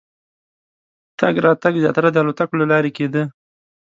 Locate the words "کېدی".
2.97-3.23